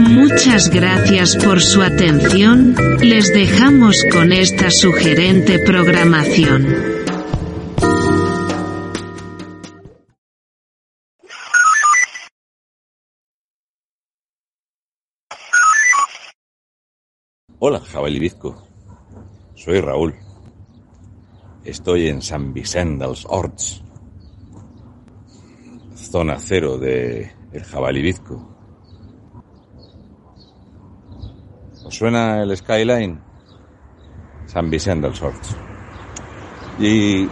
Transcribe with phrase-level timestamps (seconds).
[0.00, 6.66] Muchas gracias por su atención, les dejamos con esta sugerente programación.
[17.58, 18.66] Hola, jabalibizco.
[19.54, 20.14] Soy Raúl.
[21.64, 23.82] Estoy en San Vicente dels Horts,
[25.94, 28.48] zona cero de el.
[28.48, 28.53] ¿Os
[31.94, 33.18] suena el skyline?
[34.46, 35.56] San Vicente dels Horts.
[36.78, 37.28] Y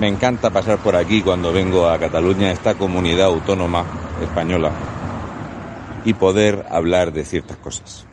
[0.00, 3.84] me encanta pasar por aquí cuando vengo a Cataluña, esta comunidad autónoma
[4.22, 4.72] española,
[6.04, 8.06] y poder hablar de ciertas cosas.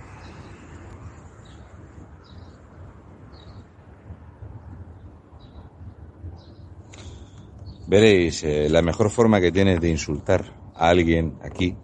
[7.88, 11.78] Veréis, eh, la mejor forma que tienes de insultar a alguien aquí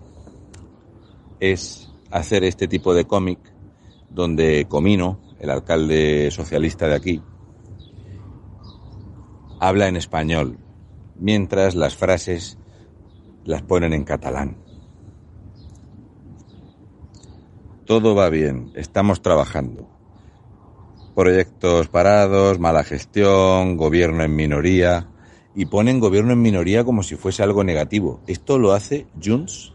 [1.39, 3.50] es hacer este tipo de cómic
[4.13, 7.21] donde Comino, el alcalde socialista de aquí,
[9.59, 10.57] habla en español,
[11.15, 12.57] mientras las frases
[13.45, 14.57] las ponen en catalán.
[17.85, 19.87] Todo va bien, estamos trabajando.
[21.15, 25.09] Proyectos parados, mala gestión, gobierno en minoría,
[25.55, 28.21] y ponen gobierno en minoría como si fuese algo negativo.
[28.27, 29.73] Esto lo hace Junts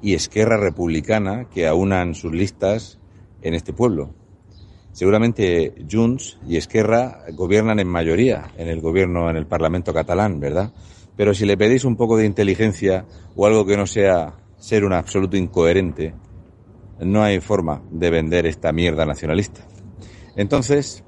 [0.00, 3.00] y Esquerra Republicana, que aunan sus listas
[3.42, 4.14] en este pueblo.
[4.92, 10.72] Seguramente Junts y Esquerra gobiernan en mayoría en el gobierno, en el Parlamento catalán, ¿verdad?
[11.16, 14.92] Pero si le pedís un poco de inteligencia o algo que no sea ser un
[14.92, 16.14] absoluto incoherente,
[17.00, 19.66] no hay forma de vender esta mierda nacionalista.
[20.36, 21.04] Entonces,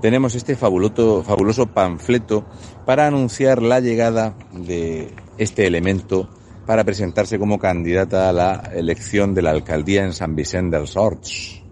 [0.00, 2.46] tenemos este fabuloso, fabuloso panfleto
[2.86, 6.28] para anunciar la llegada de este elemento
[6.70, 11.64] para presentarse como candidata a la elección de la alcaldía en San Vicente dels Horts.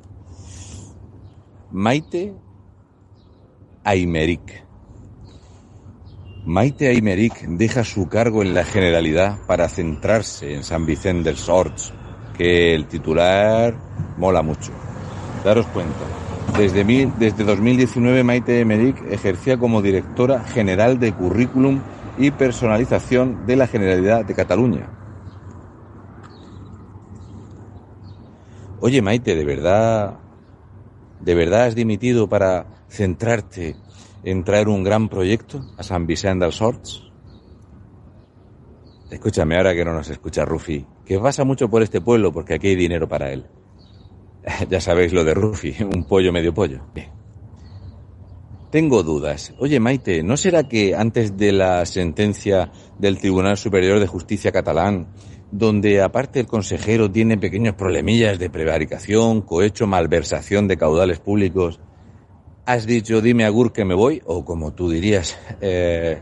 [1.70, 2.34] Maite
[3.84, 4.64] Aymeric.
[6.46, 11.92] Maite Aymeric deja su cargo en la Generalidad para centrarse en San Vicente dels Horts,
[12.36, 13.76] que el titular
[14.16, 14.72] mola mucho.
[15.44, 15.94] Daros cuenta,
[16.58, 16.82] desde,
[17.20, 21.82] desde 2019 Maite Aymeric ejercía como directora general de currículum
[22.18, 24.90] y personalización de la Generalidad de Cataluña.
[28.80, 30.18] Oye Maite, ¿de verdad,
[31.20, 33.76] de verdad has dimitido para centrarte
[34.24, 37.04] en traer un gran proyecto a San Vicente dels Horts?
[39.10, 42.68] Escúchame ahora que no nos escucha Rufi, que pasa mucho por este pueblo porque aquí
[42.68, 43.46] hay dinero para él.
[44.70, 46.80] ya sabéis lo de Rufi, un pollo medio pollo.
[46.94, 47.17] Bien.
[48.70, 49.54] Tengo dudas.
[49.58, 55.08] Oye, Maite, ¿no será que antes de la sentencia del Tribunal Superior de Justicia catalán,
[55.50, 61.80] donde aparte el consejero tiene pequeños problemillas de prevaricación, cohecho, malversación de caudales públicos,
[62.66, 64.20] has dicho dime agur que me voy?
[64.26, 66.18] O como tú dirías, eh,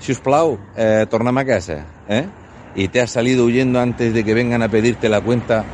[0.00, 2.26] siusplau, eh, torname a casa, ¿eh?
[2.74, 5.64] Y te has salido huyendo antes de que vengan a pedirte la cuenta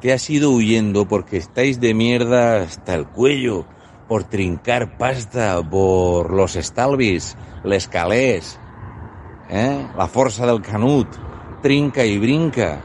[0.00, 3.66] que has ido huyendo porque estáis de mierda hasta el cuello
[4.08, 8.58] por trincar pasta, por los estalvis, les calés,
[9.48, 9.86] ¿eh?
[9.96, 11.08] la fuerza del canut,
[11.62, 12.82] trinca y brinca.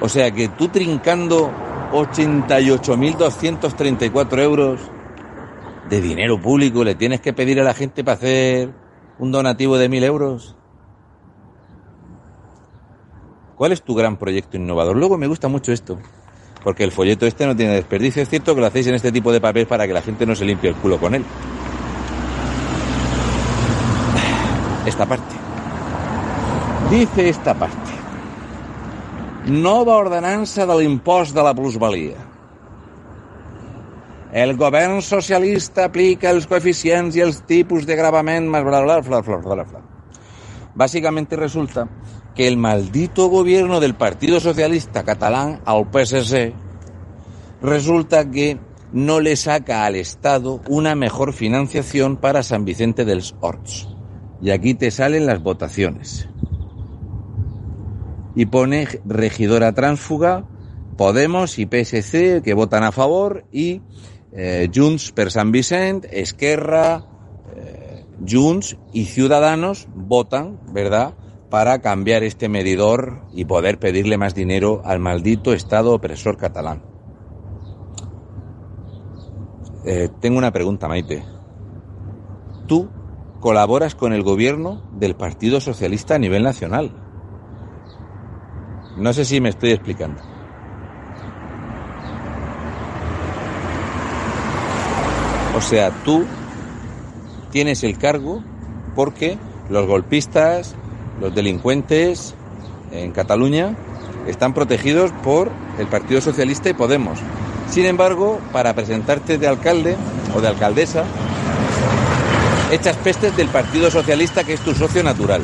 [0.00, 1.50] O sea que tú trincando
[1.92, 4.80] 88.234 euros
[5.88, 8.72] de dinero público le tienes que pedir a la gente para hacer
[9.18, 10.54] un donativo de 1.000 euros.
[13.56, 14.96] ¿Cuál es tu gran proyecto innovador?
[14.96, 15.98] Luego me gusta mucho esto,
[16.62, 18.22] porque el folleto este no tiene desperdicio.
[18.22, 20.34] Es cierto que lo hacéis en este tipo de papel para que la gente no
[20.34, 21.24] se limpie el culo con él.
[24.86, 25.36] Esta parte.
[26.90, 27.90] Dice esta parte.
[29.46, 32.18] Nova ordenança de l'impost de la plusvalia.
[34.32, 39.22] El govern socialista aplica els coeficients i els tipus de gravament más bla bla bla
[39.26, 39.89] bla bla bla.
[40.74, 41.88] Básicamente resulta
[42.34, 46.54] que el maldito gobierno del Partido Socialista Catalán al PSC
[47.60, 48.58] resulta que
[48.92, 53.88] no le saca al Estado una mejor financiación para San Vicente del Horts.
[54.40, 56.28] Y aquí te salen las votaciones.
[58.34, 60.44] Y pone regidora tránsfuga,
[61.00, 63.80] Podemos y PSC que votan a favor y
[64.32, 67.02] eh, Junts per San Vicente, Esquerra,
[67.56, 67.79] eh,
[68.28, 71.14] Junts y Ciudadanos votan, ¿verdad?,
[71.50, 76.82] para cambiar este medidor y poder pedirle más dinero al maldito Estado opresor catalán.
[79.84, 81.24] Eh, tengo una pregunta, Maite.
[82.66, 82.88] Tú
[83.40, 86.92] colaboras con el gobierno del Partido Socialista a nivel nacional.
[88.96, 90.20] No sé si me estoy explicando.
[95.56, 96.24] O sea, tú
[97.50, 98.42] tienes el cargo
[98.94, 99.38] porque
[99.68, 100.74] los golpistas,
[101.20, 102.34] los delincuentes
[102.92, 103.76] en Cataluña
[104.26, 107.18] están protegidos por el Partido Socialista y Podemos.
[107.70, 109.96] Sin embargo, para presentarte de alcalde
[110.34, 111.04] o de alcaldesa,
[112.72, 115.42] echas pestes del Partido Socialista que es tu socio natural.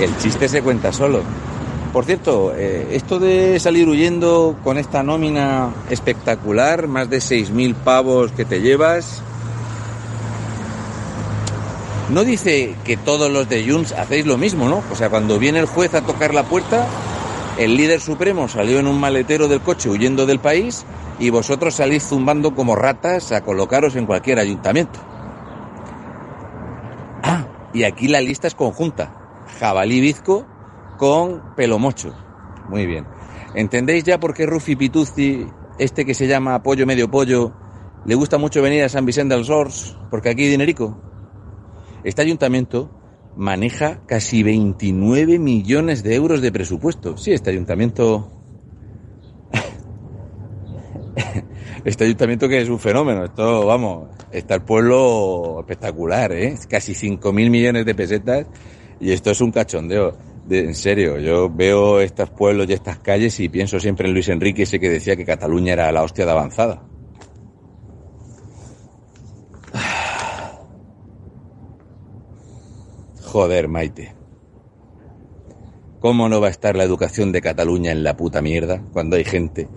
[0.00, 1.22] El chiste se cuenta solo.
[1.92, 8.30] Por cierto, eh, esto de salir huyendo con esta nómina espectacular, más de 6.000 pavos
[8.30, 9.22] que te llevas,
[12.10, 14.84] no dice que todos los de Junts hacéis lo mismo, ¿no?
[14.92, 16.86] O sea, cuando viene el juez a tocar la puerta,
[17.58, 20.84] el líder supremo salió en un maletero del coche huyendo del país
[21.18, 25.00] y vosotros salís zumbando como ratas a colocaros en cualquier ayuntamiento.
[27.24, 29.12] Ah, y aquí la lista es conjunta.
[29.58, 30.46] Jabalí bizco
[31.00, 32.14] con pelomocho.
[32.68, 33.06] Muy bien.
[33.54, 35.46] ¿Entendéis ya por qué Rufi Pituzzi,
[35.78, 37.54] este que se llama Pollo Medio Pollo,
[38.04, 39.96] le gusta mucho venir a San Vicente del Sors?
[40.10, 41.00] Porque aquí hay dinerico.
[42.04, 42.90] Este ayuntamiento
[43.34, 47.16] maneja casi 29 millones de euros de presupuesto.
[47.16, 48.30] Sí, este ayuntamiento...
[51.82, 53.24] Este ayuntamiento que es un fenómeno.
[53.24, 56.54] Esto, vamos, está el pueblo espectacular, ¿eh?
[56.68, 58.46] Casi 5.000 millones de pesetas
[59.00, 60.29] y esto es un cachondeo.
[60.48, 64.62] En serio, yo veo estos pueblos y estas calles y pienso siempre en Luis Enrique,
[64.62, 66.82] ese que decía que Cataluña era la hostia de avanzada.
[73.22, 74.14] Joder, Maite.
[76.00, 79.24] ¿Cómo no va a estar la educación de Cataluña en la puta mierda cuando hay
[79.24, 79.68] gente,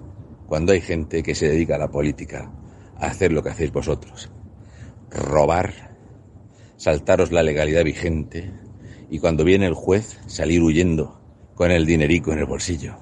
[0.48, 2.50] cuando hay gente que se dedica a la política
[2.98, 4.32] a hacer lo que hacéis vosotros?
[5.12, 5.98] Robar,
[6.78, 8.63] saltaros la legalidad vigente
[9.14, 11.22] y cuando viene el juez salir huyendo
[11.54, 12.96] con el dinerico en el bolsillo.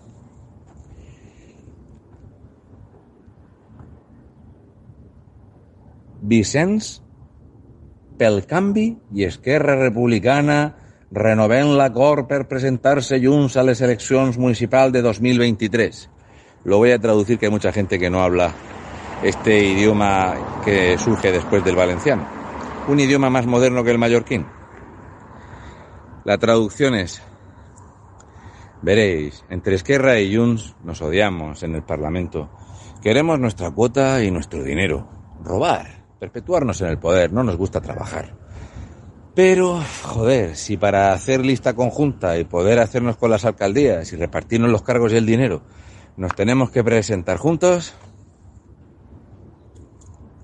[6.22, 7.02] Vicens
[8.18, 10.76] pel canvi Esquerra Republicana
[11.16, 16.10] renovem l'acord per presentarse Junts a les eleccions municipal de 2023.
[16.66, 18.52] Lo voy a traducir que hay mucha gente que no habla
[19.24, 22.28] este idioma que surge después del valenciano.
[22.90, 24.46] Un idioma más moderno que el mallorquín.
[26.24, 27.22] La traducción es,
[28.82, 32.50] veréis, entre Esquerra y Junts nos odiamos en el Parlamento.
[33.02, 35.08] Queremos nuestra cuota y nuestro dinero.
[35.44, 38.36] Robar, perpetuarnos en el poder, no nos gusta trabajar.
[39.34, 44.70] Pero, joder, si para hacer lista conjunta y poder hacernos con las alcaldías y repartirnos
[44.70, 45.64] los cargos y el dinero,
[46.18, 47.96] nos tenemos que presentar juntos,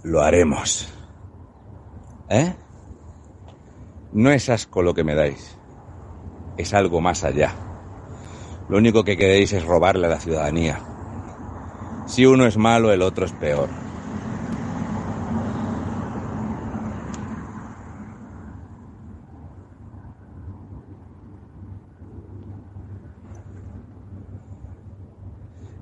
[0.04, 0.88] lo haremos.
[2.30, 2.56] ¿Eh?
[4.14, 5.57] No es asco lo que me dais,
[6.58, 7.54] es algo más allá.
[8.70, 10.80] Lo único que queréis es robarle a la ciudadanía.
[12.06, 13.70] Si uno es malo, el otro es peor.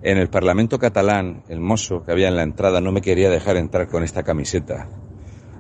[0.06, 3.58] En el Parlamento catalán, el mozo que había en la entrada no me quería dejar
[3.58, 4.88] entrar con esta camiseta,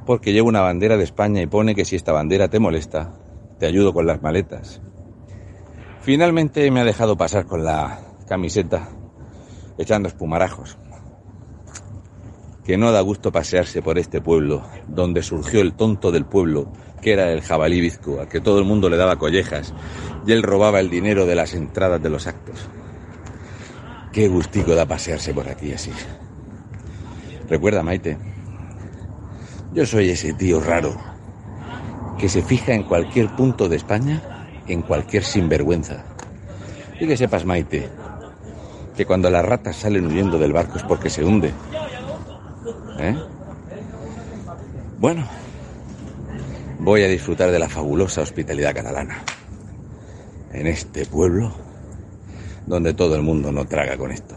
[0.05, 3.11] porque llevo una bandera de España y pone que si esta bandera te molesta,
[3.57, 4.81] te ayudo con las maletas.
[6.05, 8.89] Finalmente me ha dejado pasar con la camiseta,
[9.75, 10.77] echando espumarajos.
[12.63, 16.71] Que no da gusto pasearse por este pueblo, donde surgió el tonto del pueblo,
[17.01, 19.73] que era el jabalí bizco, a que todo el mundo le daba collejas,
[20.27, 22.69] y él robaba el dinero de las entradas de los actos.
[24.11, 25.91] Qué gustico da pasearse por aquí así.
[27.49, 28.19] Recuerda, Maite,
[29.73, 30.95] yo soy ese tío raro
[32.19, 34.34] que se fija en cualquier punto de España,
[34.67, 36.03] en cualquier sinvergüenza.
[36.99, 37.89] Y que sepas, Maite,
[38.95, 41.51] que cuando las ratas salen huyendo del barco es porque se hunde.
[42.99, 43.15] ¿Eh?
[44.97, 45.27] Bueno,
[46.79, 49.21] voy a disfrutar de la fabulosa hospitalidad catalana.
[50.53, 51.53] En este pueblo
[52.65, 54.35] donde todo el mundo no traga con esto.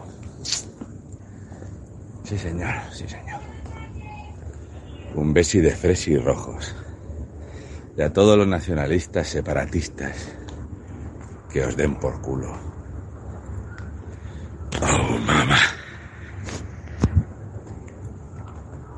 [2.24, 3.40] Sí, señor, sí, señor.
[5.14, 6.74] Un besi de fresi rojos.
[7.98, 10.14] Y a todos los nacionalistas separatistas
[11.50, 12.67] que os den por culo.